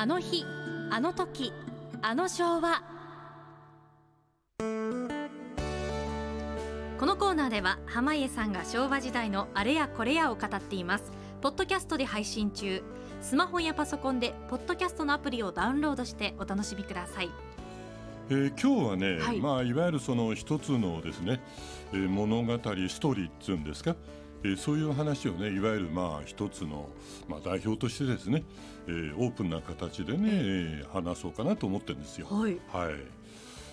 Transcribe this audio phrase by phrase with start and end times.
[0.00, 0.46] あの日
[0.90, 1.52] あの時
[2.00, 2.82] あの昭和。
[6.98, 11.12] このコーナーでは濱家さんが昭和時代のあれやこれやを語っています。
[11.42, 12.82] ポッドキャストで配信中。
[13.20, 17.28] スマホやパソコンでポッドキャストのアプリをダウンロードしてお楽しみください。
[18.30, 19.36] えー、今日はね、はい。
[19.36, 21.42] いまあ、いわゆるその一つのですね、
[21.92, 22.58] えー物語ス
[23.00, 23.96] トーリーっていうんですか、
[24.42, 26.88] えーそういう話をねいわゆるまあ一つの、
[27.28, 28.42] まあ、代表としてですね、
[28.86, 32.26] えーオープンな形でね、えー話そうかなと思ってるんですよ。
[32.30, 32.58] はい。
[32.72, 32.94] はい。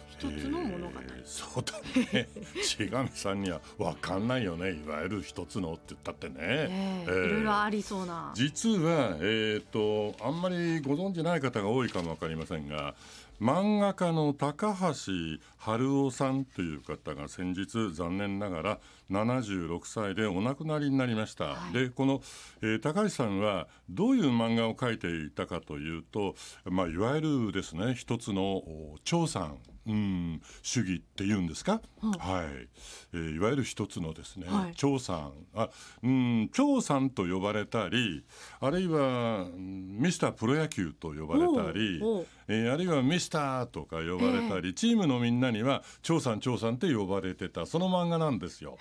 [0.10, 0.94] 一つの物語。
[1.00, 1.74] えーそうだ
[2.14, 2.28] ね。
[2.64, 4.72] 千上さんには分かんないよね。
[4.74, 7.26] いわゆる一つのって言ったってね、えええー。
[7.28, 8.32] いろいろありそうな。
[8.34, 12.96] 実は、えー、とあんまりご存じない方が多いかも分かりませんが
[13.40, 15.12] 漫画家の高橋
[15.58, 18.80] 春夫さんという方が先日残念ながら
[19.12, 21.74] 76歳でお亡くなりになりました、はい。
[21.74, 22.22] でこの、
[22.62, 29.58] えー高橋さんはどういう漫画を描いていたかというと、まあ、いわゆるですね一つのお長さん
[29.88, 32.68] うん主義っていうんですか、はい、
[33.14, 34.74] えーいわゆる一つのですね、はい。
[34.76, 35.32] 長さん。
[35.56, 35.70] あ
[36.04, 38.24] うん長さんと呼ばれたり
[38.60, 42.02] あるいはうんミスタープロ野球と呼ばれたり
[42.48, 48.78] えーあるいはミスターとか呼ばれたり、チームのみんなには長さん長さんって呼ばれてたその漫画なんですよ。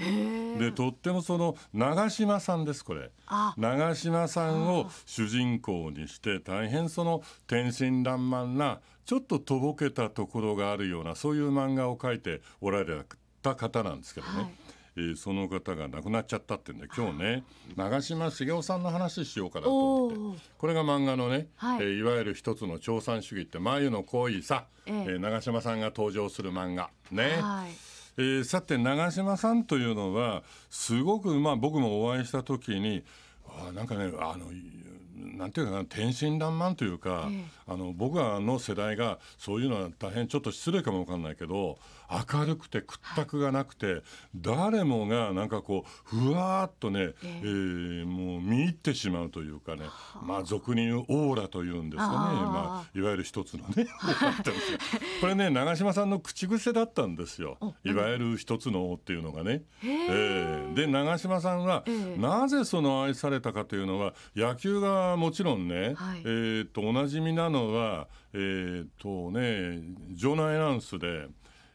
[0.59, 3.11] でとってもその長嶋さんですこれ。
[3.27, 3.55] あ。
[3.57, 13.03] 長嶋さんを主人公にして大変その天真爛漫なちょっととぼけたところがあるようなそういう漫画を描いておられ
[13.41, 14.53] た方なんですけどね、はい。
[14.97, 17.45] えーその方が亡くなっちゃったってんで今日ね
[17.77, 20.41] 長嶋茂雄さんの話しようかなと思って。
[20.57, 21.81] これが漫画のね、はい。
[21.81, 24.95] いえーいわゆる一つの長参主義って眉の濃いさ、ええ。
[24.95, 27.37] えー長嶋さんが登場する漫画ね。
[27.41, 27.71] はい。
[28.17, 33.05] えーさて長嶋さんというのはすごくまあ僕もお会いした時に
[33.47, 34.57] あーなんかねあのい
[35.17, 37.45] なんていうかな天真爛漫というか、ええ。
[37.69, 41.79] あの僕らの世代がそういうのは大変ちょっと失礼かもわかんないけど
[42.33, 44.03] 明るくて屈託がなくて、
[44.37, 47.41] 誰もがなんかこうふわーっとね、ええ。
[47.43, 49.83] えーもう見入ってしまうというかね、
[50.23, 53.87] まあ俗に言うオーラというんですかねまあ、いわゆる一つのね
[55.21, 57.59] これね長嶋さんの口癖だったんですよ。
[57.85, 59.63] いわゆる一つのっていうのがね。
[59.83, 60.07] へえ。
[60.09, 60.75] ええ。
[60.75, 62.21] で長嶋さんは、ええ。
[62.21, 66.21] なぜその愛されたかというのは野球がもちろんね、はい。
[66.21, 71.29] えー、とおなじみなのは、えーとね、場内アナウンスで、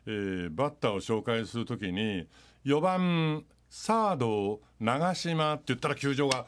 [0.08, 2.28] えーバッターを紹介するときに
[2.66, 6.46] 4番サード長嶋って言ったら球場が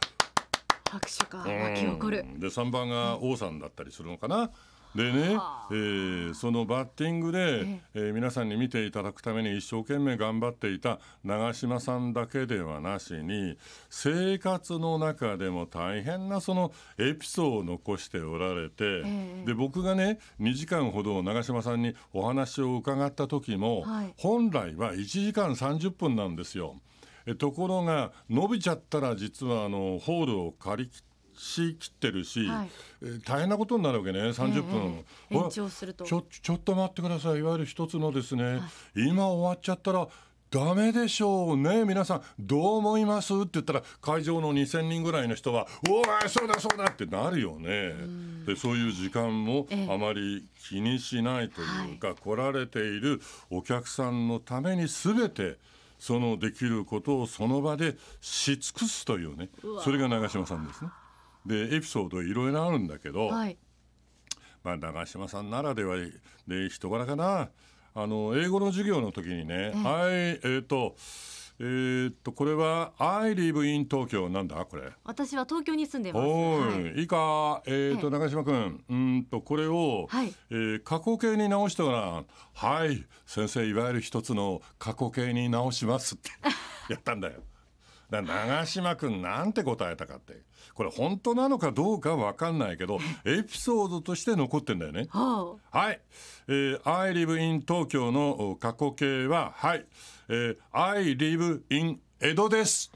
[0.90, 2.20] 拍手が湧き起こる。
[2.20, 2.40] うん。
[2.40, 4.52] で3番が王さんだったりするのかな。
[4.96, 13.58] でねはあ、えーそのバッティングで、えー皆さんに見ていただくために一生懸命頑張っていた長嶋さんだけではなしに
[13.90, 24.14] 生活の中でも大変なそのエピソードを残しておられて、えで僕がね2時間ほど長嶋さんにお話を伺った時も、はい。
[24.18, 26.80] 本来は1時間30分なんですよ。
[27.26, 30.90] えところが伸びちゃったら実はあのホールを借り
[31.38, 32.70] し切ってるし、はい。
[33.02, 36.06] えー大変なことになるわけね30分、ええほら延長すると。
[36.06, 37.40] ちょちょっと待ってください。
[37.40, 38.62] いわゆる一つのですね、
[38.96, 40.08] 今終わっちゃったら
[40.50, 41.84] ダメでしょうね。
[41.84, 43.34] 皆さんどう思います？
[43.34, 47.96] って言ったら会場の2,000人ぐらいの人は「おいそうだそうだ」ってなるよね。
[48.46, 49.92] でそういう時間もええ。
[49.92, 53.20] あまり気にしないというか、来られている
[53.50, 55.58] お客さんのために全て
[55.98, 59.50] そのできることをその場でし尽くすというね。
[59.84, 60.92] それが長嶋さんですね。
[61.46, 63.58] でエピソードいろいろあるんだけど、はい。
[64.64, 65.98] まあ、長嶋さんならでは
[66.48, 67.50] で人柄かな。
[67.96, 70.96] あの英語の授業の時にね、はいえっ、と
[71.60, 74.56] えーっとこれは「I live in 東京」なんだ？
[74.66, 74.92] これ。
[75.04, 76.26] 私は東京に住んでます。
[76.26, 77.62] おはいーい、いいか？
[77.68, 78.12] えーっとええ。
[78.12, 80.34] 長嶋君うーんとこれを、はい。
[80.50, 86.32] えー過去形に直してごらんはい先生いわゆる一つの過去形に直しますって。
[86.92, 87.44] やったんだよ。
[88.14, 90.42] だ長嶋君なんて答えたかって
[90.74, 95.08] これ本当なのかどうかわかんないけどエピソードとして残ってんだよね。
[95.10, 96.02] ははい、
[96.48, 99.86] えー、I live in 東京のお過去形ははい、
[100.30, 102.92] えー、I live in 江戸です。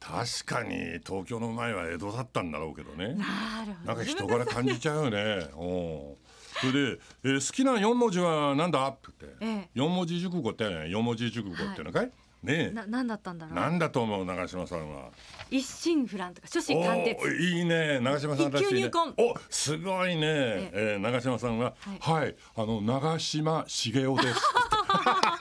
[0.00, 3.16] 確かに東京の前は江戸だったんだろうけどね。
[3.20, 5.48] あなるほどなんか人柄感じちゃうよね。
[5.54, 6.16] お
[6.60, 8.86] それで、えー好きな四文字はなんだ？
[8.88, 9.68] って言って、ええ。
[9.74, 12.10] 四文字熟語ってね、四文字熟語ってのかい？
[12.42, 13.54] ねえ、な何だったんだろう？
[13.54, 15.08] なんだと思う長嶋さんは？
[15.50, 17.16] 一心不乱とか初心貫徹。
[17.36, 18.00] いいね。
[18.00, 18.68] 長嶋さんらしいね。
[18.68, 19.14] 一級入魂。
[19.18, 20.96] おすごいね、ええ。
[20.96, 24.40] ー長嶋さんははい、あの長嶋茂雄です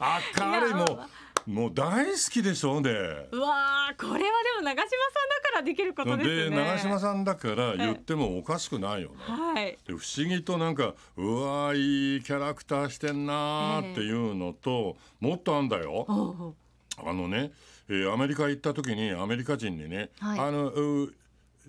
[0.00, 1.00] あ彼も
[1.48, 2.90] もう大好きでしょうね。
[2.90, 4.22] うわーこれはで
[4.58, 6.50] も長嶋さんだからできることですね。
[6.50, 9.14] で長嶋さんだから言ってもおかしくないよね。
[9.18, 9.78] はい。
[9.86, 16.54] で不思議となんかうわいいキャラクターしてんなーっていうのと、もっとあんだよ。
[17.02, 17.50] あのね、
[17.88, 20.38] えーアメリカ行った時にアメリカ人にね、はい。
[20.40, 21.14] あのう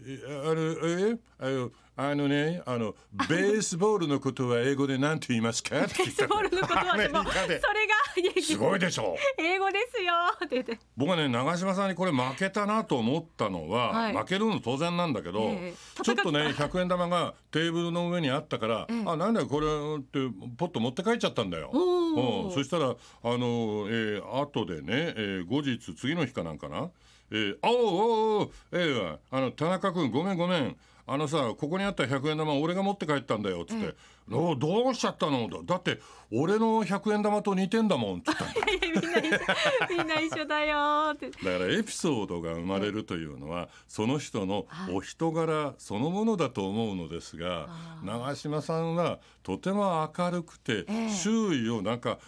[0.06, 2.96] えあのえあのあのねあの
[3.28, 5.76] ベースボールのことは英語で何て言いますか？
[5.82, 9.18] ベースボールのことはでもそれがすごいでしょ？
[9.38, 10.14] 英語ですよ。
[10.36, 10.80] って言って。
[10.96, 14.14] 僕はね長嶋さんにこれ負けたなと思ったのは、はい。
[14.16, 16.04] 負けるの当然なんだけど、ええ。
[16.04, 19.04] ちょっとね100円玉がテーブルの上にあったから、ええ。
[19.06, 21.70] あなんだよこれってポッと持って帰っちゃったんだよ。
[21.74, 22.94] うん、そしたらあ
[23.24, 26.90] の、えー、後でね、えー後日次の日かなんかな
[27.32, 30.78] 「えー、あおうおうおうえー、あの田中君ごめんごめん
[31.12, 33.96] あのさここにあった100円玉俺が持って帰ったんだよ」っつって
[34.32, 36.00] 「おどうしちゃったの?」だって
[36.32, 41.30] 俺の100円玉と似てんだもん」っつった んな一緒みんな一緒だよって。
[41.32, 44.94] だからエピソードが生まれるというのはその人のはい。
[44.96, 47.70] お人柄そのものだと思うのですが
[48.04, 51.10] 長嶋さんはとても明るくてええ。
[51.10, 52.20] 周囲をなんか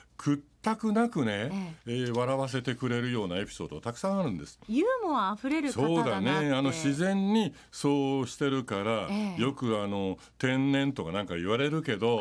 [0.61, 1.91] 屈託なくねええ。
[2.05, 4.59] ー笑わせてくれるようなエピソードたくさんあるんです。
[4.69, 6.49] ユーモア溢れる方そうだだなって。
[6.49, 6.53] ね。
[6.53, 9.41] あの自然にそうしてるから、ええ。
[9.41, 12.19] よくあの天然とかなんか言われるけど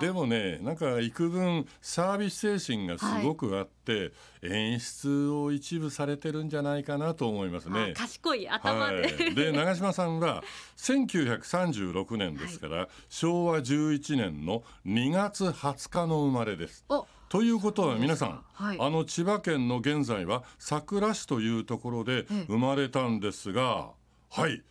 [0.00, 7.94] でもねなんか幾分サービス精神がすごくあって、演出を一部されてるんじゃないかなと思いますあね。
[7.94, 10.42] 賢い頭で、はい、で長嶋さんは
[10.76, 16.84] 1936年ですから、昭和11年の2月20日の生まれです。
[16.88, 18.78] おということは皆さん、はい。
[18.80, 22.44] あの千葉県の現在は佐倉市というところでええ。
[22.46, 23.90] 生まれたんですが、
[24.30, 24.62] はい。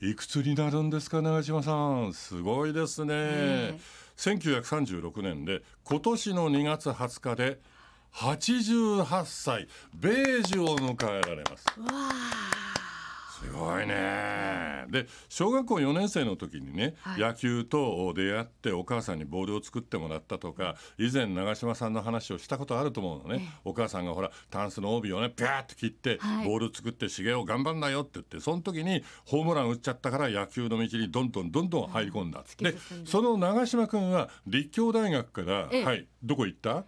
[0.00, 2.12] いくつになるんですか長嶋さん。
[2.12, 3.80] すごいですね、ええ。
[4.16, 7.60] 1936年で今年の2月20日で
[8.12, 9.68] 88歳。
[9.94, 11.66] 米寿を迎えられます
[13.40, 14.84] すごいね。
[14.88, 17.20] で小学校4年生の時にね、はい。
[17.20, 26.46] 野球と出会ってお母さんにボールを作ってもらったとか以前長嶋さんの話をしたことあると思うのね、お母さんがほらタンスの帯をねピャーって切って、はい。
[26.46, 32.74] ボール作って茂雄頑張んなよって言ってその時にホームラン打っちゃったから野球の道にどんどんどんどん入り込んだ、突きで
[33.04, 35.84] その長嶋君は立教大学から、ええ。
[35.84, 36.84] はいどこ行った？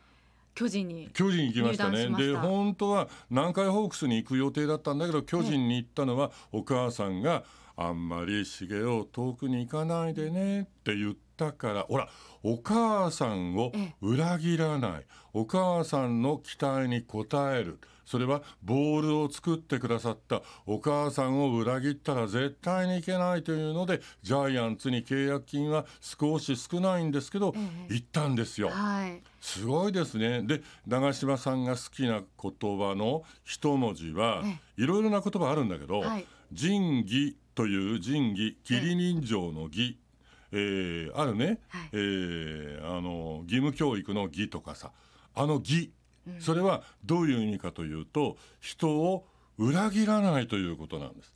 [0.59, 2.11] 巨人に巨人行きましたね。
[2.17, 7.45] で本当は南海ホークスに行く予定だったんだけど巨人に行ったのはお母さんが
[7.81, 12.09] あんまり茂雄遠くに行かないでねって言ったからほら
[12.43, 15.07] お母さんをえ裏切らない。
[15.33, 17.79] お母さんの期待に応える。
[18.05, 20.43] それはボールを作ってくださった。
[20.67, 27.61] お母さんを裏切ったら絶対にいけないというのでジャイアンツに契約金は少し少ないんですけどえ
[27.91, 27.95] え。
[27.95, 28.71] 行ったんですよ。
[28.71, 29.23] はい。
[29.41, 30.43] すごいですね。
[30.43, 34.59] で長嶋さんが好きな言葉の一文字はえ。
[34.83, 39.99] いろいろな言葉あるんだけどはい「仁義」という仁義義理人情の義、
[40.53, 41.89] えーあるね、はい。
[41.93, 44.93] えーあの義務教育の義とかさ。
[45.35, 45.91] あの義
[46.39, 49.27] それはどういう意味かというと人を
[49.57, 51.35] 裏切らないということなんです。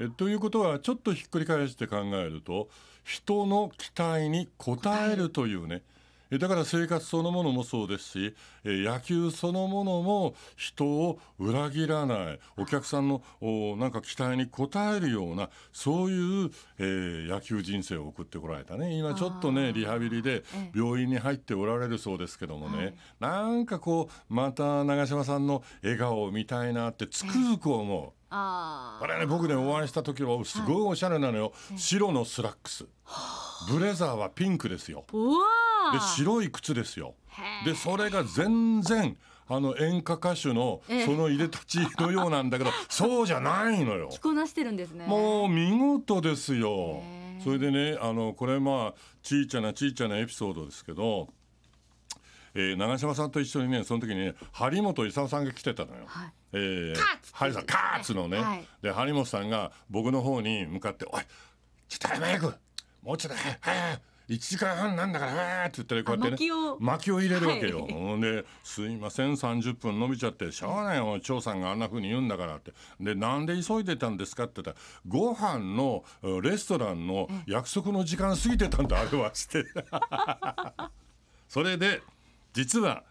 [0.00, 2.68] えということはちょっとひっくり返して考えると
[3.04, 4.76] 人の期待に応
[5.08, 5.76] えるというね。
[5.76, 5.97] え
[6.36, 8.34] だから生活そのものもそうですし
[8.64, 12.40] え野球そのものも人を裏切らない。
[12.58, 18.98] お客さんのおなんか期待に応えるようなそういう、えー野球人生を送ってこられたね。
[18.98, 20.78] 今ちょっとねリハビリでええ。
[20.78, 22.94] 病院に入っておられるそうですけどもね、はい。
[23.20, 28.12] なんかこうまた長嶋さんの笑顔を見たいなってつくづく思う。
[28.30, 32.84] ああれね僕ねお会いした時はすごいおしゃれなのよ、白のスラックス。
[33.70, 35.04] ブレザーはピンクですよ。
[35.12, 35.34] うわ
[35.92, 36.00] でー。
[36.00, 37.14] 白い靴ですよ。
[37.64, 39.16] でそれが全然
[39.46, 41.06] あの演歌歌手のええ。
[41.06, 44.08] その入れ立ちのようなんだけど そうじゃないのよ。
[44.10, 45.06] 着こなしてるんですね。
[45.06, 47.02] もう見事ですよ。
[47.42, 51.28] それでねあのこれまあちいちゃなちいちゃなエピソードですけど、
[52.54, 56.02] えー長嶋さんと一緒にねその時にね張本勲さんが来てたのよ。
[56.06, 56.32] はい。
[56.52, 58.64] えー、カーツハリさんカーツのね、はい。
[58.82, 61.22] で張本さんが僕の方に向かって「おい
[61.88, 62.54] ちょっと早く
[63.02, 67.80] もうちょっと早く1時間半なんだから早く」って言ってねこうやってねあ薪を入れるわけよ。
[67.80, 68.20] はい。
[68.20, 72.72] で「すいません30分伸びちゃってしょうがないよ張さんがあんな風に言うんだから」って。
[73.00, 79.64] でなんで急いでたんですかって言ったら「ご飯のうんレストランの約束の時間過ぎてたんだあれは」して。
[81.48, 82.02] それで
[82.52, 83.04] 実は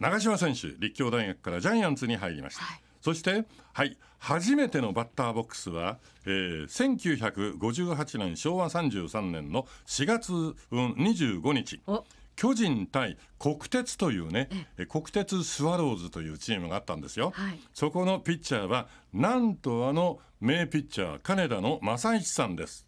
[0.00, 3.44] 長嶋選手立教大学からジャイアンツに入りました、はいそして
[3.74, 10.54] はい初めてのバッターボックスは、えー、1958年昭和33年の4月、うん、
[10.92, 11.82] 25日。
[11.86, 12.04] お。
[12.34, 17.60] 巨人対国鉄というねえ国鉄スワローズというチームがあったんですよ、はい。
[17.74, 22.86] そこのピッチャーはなんとあの名ピッチャー金田の正一さんです。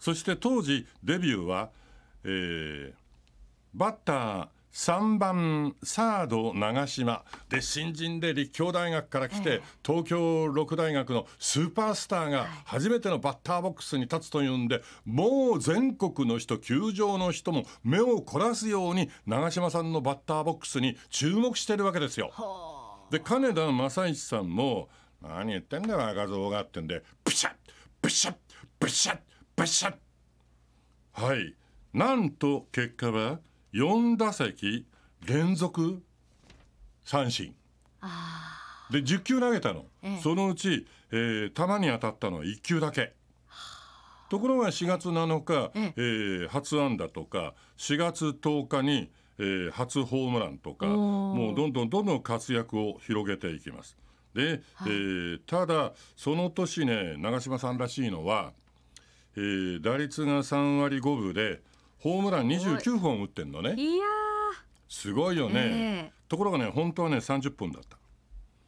[0.00, 1.70] そして当時デビューは、
[2.24, 3.00] えー
[3.74, 7.24] バッター3番サード長島。
[7.48, 9.62] で新人で立教大学から来て、ええ。
[9.84, 22.30] 東京六大学のスーパースターが初めてのバッターボックスに立つというんでもう全国の人球場の人も目を凝らすように長嶋さんのバッターボックスに注目してるわけですよ。
[23.10, 24.88] で金田正一さんも
[25.20, 27.52] 「何言ってんだよ若造が」ってんでプシャッ
[28.00, 28.34] プシャッ
[28.78, 29.18] プシャッ
[29.56, 29.94] プシャッ。
[31.12, 31.54] はい。
[31.92, 33.40] なんと結果は
[33.72, 34.86] 4打席
[35.26, 36.02] 連続
[37.04, 37.54] 三振。
[38.00, 38.56] あ
[38.90, 40.20] で10球投げたの、ええ。
[40.20, 43.12] そのうち、えー球に当たったのは1球だけ。
[44.30, 46.00] ところが4月7日、ええ。
[46.46, 53.96] ー初安打とか4月10日に、えー初ホームランとかもうどんどんどんどん活躍を広げていきます。
[54.34, 58.52] で、えーただその年ね長嶋さんらしいのは、
[59.36, 61.62] えー打率が3割5分で
[62.00, 64.04] ホームラン29本打ってんのねーいや
[64.88, 65.60] すごいよーね。
[65.64, 67.96] えところがね本当はね30分だった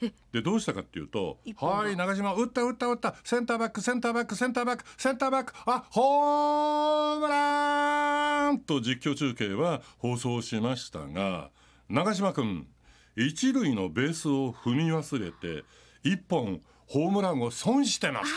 [0.03, 0.13] え？
[0.33, 11.51] でどうしたかっていうと「一本がはい長嶋打った打った打ったセンターバックセンターバックセンターバックセンターバックあホームラン!」と実況中継は放送しましたが
[11.89, 12.67] 長嶋君
[13.17, 15.65] 一塁のベースを踏み忘れて
[16.03, 18.33] 一本ホームランを損してます。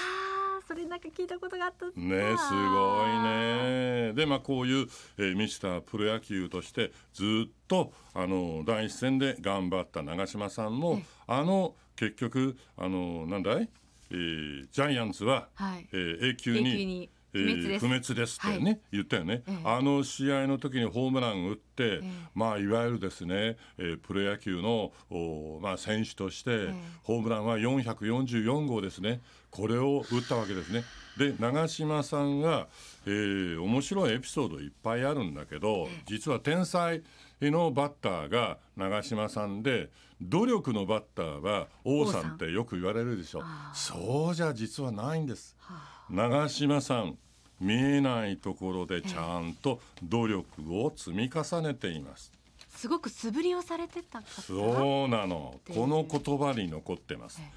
[0.67, 4.13] それなんか聞いたことがあったねすごいね。
[4.13, 13.69] でまあこういう、えーミスタープロ野球としてずっとあの第一線で頑張った長嶋さんもあの結局あのなんだい、
[14.11, 15.87] えージャイアンツは、はい。
[15.91, 18.39] えー永久にえー不滅です。
[18.45, 19.57] ってね、言ったよね、ええ。
[19.65, 22.01] あの試合の時にホームラン打って、え
[22.33, 26.73] まあいわゆるですね、えープロ野球のおまあ選手として、え
[27.03, 29.21] ホームランは444号ですね。
[29.51, 30.83] これを打ったわけですね。
[31.17, 32.67] で長嶋さんが、
[33.05, 37.01] えー面白いエピソードいっぱいあるんだけど、実は天才
[37.41, 39.89] のバッターが長嶋さんで
[40.21, 43.43] 努力のバッターは王さんってよく言われるでしょ。
[43.73, 45.55] そうじゃ実はないんです。
[45.59, 47.17] は長嶋さん
[47.59, 50.45] 見えないところでちゃんと努力
[50.81, 52.31] を積み重ねています。
[52.33, 55.59] あすごく素振りをされてた方そうなの。
[55.65, 57.41] でこの言葉に残ってます。
[57.41, 57.51] え。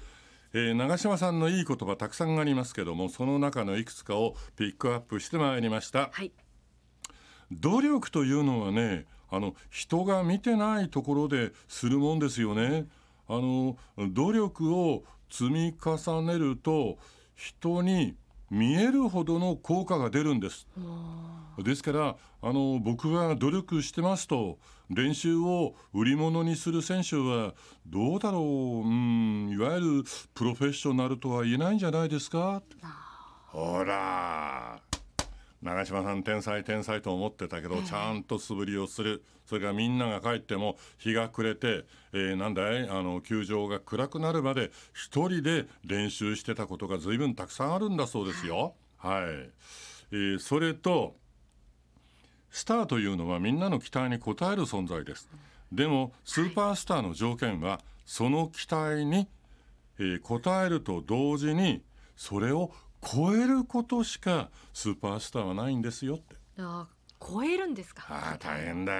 [0.51, 6.09] えー長嶋さんのいい言葉たくさんありますけどもその中のいくつかをピックアップしてまいりました。
[6.11, 6.31] はい。
[7.51, 12.87] 努力というのはねあの人が見てないところでするもんですよね。
[13.27, 16.97] あの努力を積み重ねると
[17.35, 18.15] 人に
[18.49, 20.67] 見えるほどの効果が出るんです。
[21.57, 27.53] ですからあの僕は努力してますと練習を売り物にする選手は
[27.85, 28.41] どうだろう。
[28.41, 30.03] うんいわゆる
[30.33, 32.61] プロフェッショナルとは言えないんじゃないですか。
[33.47, 34.79] ほら
[35.61, 39.23] 長嶋さん天才天才と思ってたけど、ちゃんと素振りをする。
[39.45, 42.87] それからみんなが帰っても日が暮れて、えーなんだい？
[42.89, 48.75] あの球場が暗くなるまで一人で練習してたことが随分たくさんあるんだそうですよ。
[48.97, 49.23] はい、
[50.11, 51.17] えーそれと
[52.51, 55.29] スターというのはみんなの期待に応える存在です。
[55.71, 59.27] でもスーパースターの条件はその期待に、
[59.99, 61.83] えー応えると同時に
[62.15, 66.35] それを超えることしかスーパースターはないんですよって。
[66.57, 68.05] あー超えるんですか？
[68.09, 68.99] ああ大変だよ。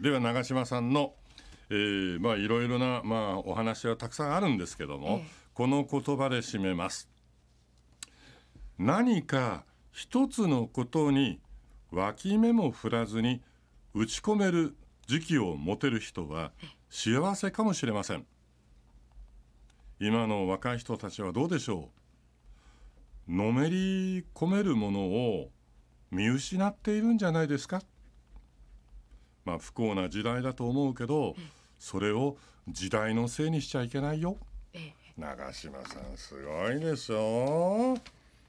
[0.00, 1.14] では長嶋さんの、
[1.70, 7.08] えーまあいろいろなまあお話はたくさんあるんですけども、ええこの言葉で締めます。
[8.76, 11.38] 何か一つのことに
[11.92, 13.40] 脇目も振らずに
[13.94, 14.74] 打ち込める
[15.06, 16.50] 時期を持てる人は
[16.90, 18.26] 幸せかもしれません。
[20.00, 22.03] 今の若い人たちはどうでしょう？
[23.28, 25.50] のめり込めるものを
[26.10, 27.82] 見失っているんじゃないですか？
[29.44, 31.34] まあ不幸な時代だと思うけど
[31.78, 32.36] それを
[32.68, 34.36] 時代のせいにしちゃいけないよ。
[34.72, 34.94] ええ。
[35.18, 37.96] 長嶋さんすごいでしょ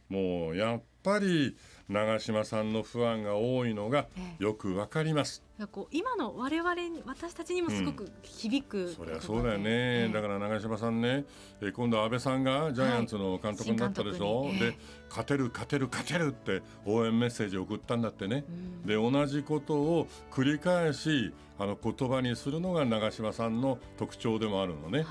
[0.09, 1.55] もうやっぱり
[1.87, 4.43] 長嶋さんの不安が多いのがええ。
[4.43, 5.43] よくわかります。
[5.57, 11.23] なんかこう今の我々に私たちにもすごく響く、そりゃそうだよね、だから長嶋さんね、
[11.61, 14.77] えー今度安倍さんがジャイアンツの監督になったでしょ、はいで
[15.09, 18.85] 勝てる勝てる勝てるって応援メッセージを送ったんだってね、うん。
[18.85, 25.05] で同じことを繰り返しあの言葉にするのが長嶋さんの特徴でもあるのね、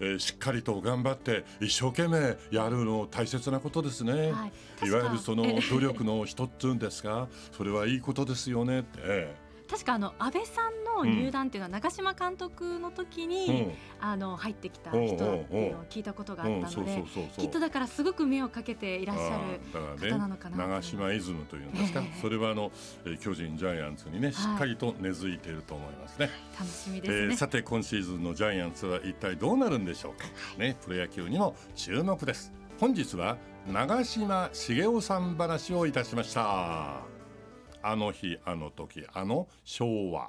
[0.00, 4.50] えーしっかりと頑張って一生懸命やるの大切なことですね、は
[4.82, 4.86] い。
[4.86, 9.34] い、わゆるその 努力の一つんですがそれはいいことですよねって、え
[9.72, 13.72] 確かあの安倍さんの入団っていうのは長嶋監督の時に、うん。
[14.04, 15.08] あの入ってきた人っ
[15.44, 17.04] ていうのを聞いたことがあったので、
[17.38, 19.38] きっとだからすごく目をかけていらっしゃ
[20.00, 20.10] る。
[20.10, 22.20] 方なのかなね長島イズムというんですか、ええ。
[22.20, 22.72] それはあの
[23.04, 27.34] えー巨人ジャイアンツにねしっかりと根付いていると思いますね、楽しみえですね。
[27.34, 30.26] ーさて今シーズンのジャイアンツは一体どうなるんでしょうか。
[30.58, 32.52] ねプロ野球にも注目です。
[32.80, 33.38] 本日は
[33.68, 37.11] 長嶋茂雄さん話をいたしました
[37.82, 40.20] あの日あの時あの昭和。